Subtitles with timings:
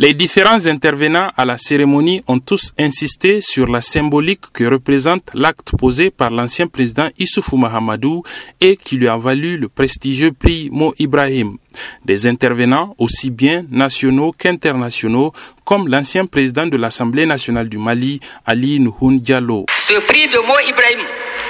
[0.00, 5.72] Les différents intervenants à la cérémonie ont tous insisté sur la symbolique que représente l'acte
[5.76, 8.22] posé par l'ancien président Issoufou Mahamadou
[8.60, 11.56] et qui lui a valu le prestigieux prix Mo Ibrahim.
[12.04, 15.32] Des intervenants aussi bien nationaux qu'internationaux,
[15.64, 19.66] comme l'ancien président de l'Assemblée nationale du Mali, Ali Nouhoun Diallo.
[19.76, 21.00] Ce prix de Mo Ibrahim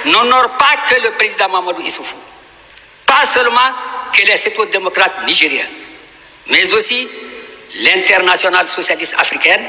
[0.07, 2.17] n'honore pas que le président Mahamadou Issoufou,
[3.05, 3.69] pas seulement
[4.11, 5.67] que les démocrates nigériens,
[6.49, 7.07] mais aussi
[7.83, 9.61] l'internationale socialiste africaine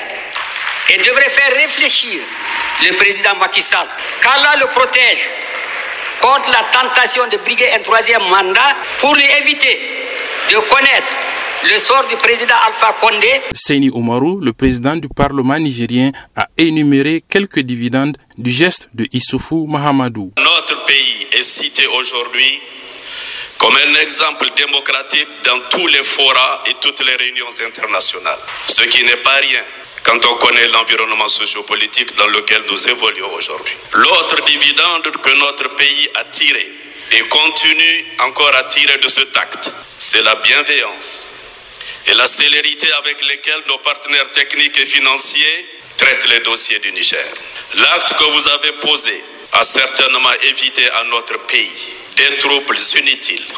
[0.93, 2.21] et devrait faire réfléchir
[2.89, 3.87] le président Macky Sall
[4.23, 5.29] qu'Allah le protège
[6.21, 9.79] contre la tentation de briguer un troisième mandat pour lui éviter
[10.51, 11.13] de connaître
[11.73, 13.29] le sort du président Alpha Condé.
[13.55, 19.67] Seini Oumarou, le président du Parlement nigérien, a énuméré quelques dividendes du geste de Issoufou
[19.67, 20.33] Mahamadou.
[20.39, 22.61] Notre pays est cité aujourd'hui
[23.61, 28.39] comme un exemple démocratique dans tous les forats et toutes les réunions internationales.
[28.67, 29.63] Ce qui n'est pas rien
[30.03, 33.75] quand on connaît l'environnement sociopolitique dans lequel nous évoluons aujourd'hui.
[33.93, 36.71] L'autre dividende que notre pays a tiré
[37.13, 41.29] et continue encore à tirer de ce acte, c'est la bienveillance
[42.07, 45.67] et la célérité avec lesquelles nos partenaires techniques et financiers
[45.99, 47.27] traitent les dossiers du Niger.
[47.75, 53.49] L'acte que vous avez posé a certainement évité à notre pays des troubles inutiles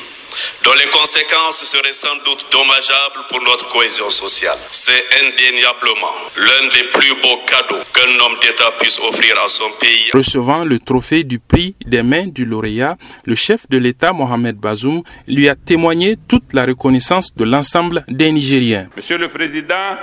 [0.65, 4.57] dont les conséquences seraient sans doute dommageables pour notre cohésion sociale.
[4.71, 10.11] C'est indéniablement l'un des plus beaux cadeaux qu'un homme d'État puisse offrir à son pays.
[10.15, 12.97] Recevant le trophée du prix des mains du lauréat,
[13.27, 18.31] le chef de l'État Mohamed Bazoum lui a témoigné toute la reconnaissance de l'ensemble des
[18.31, 18.89] Nigériens.
[18.97, 19.97] Monsieur le Président,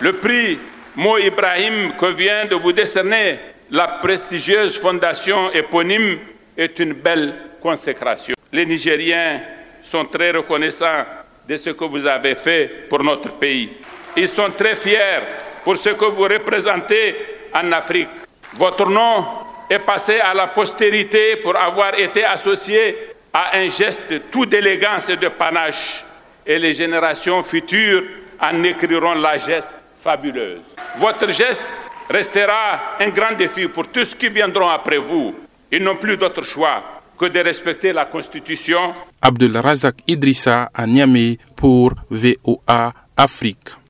[0.00, 0.58] le prix
[0.96, 3.38] Mo Ibrahim que vient de vous décerner
[3.70, 6.18] la prestigieuse fondation éponyme
[6.58, 7.34] est une belle
[8.52, 9.40] Les Nigériens
[9.82, 11.04] sont très reconnaissants
[11.48, 13.70] de ce que vous avez fait pour notre pays.
[14.16, 15.20] Ils sont très fiers
[15.64, 17.14] pour ce que vous représentez
[17.54, 18.08] en Afrique.
[18.54, 19.24] Votre nom
[19.70, 22.96] est passé à la postérité pour avoir été associé
[23.32, 26.04] à un geste tout d'élégance et de panache.
[26.44, 28.02] Et les générations futures
[28.40, 30.60] en écriront la geste fabuleuse.
[30.98, 31.68] Votre geste
[32.10, 35.34] restera un grand défi pour tous ceux qui viendront après vous.
[35.70, 38.94] Ils n'ont plus d'autre choix que de respecter la Constitution.
[39.20, 43.76] Abdel Razak Idrissa à Niamey pour VOA Afrique.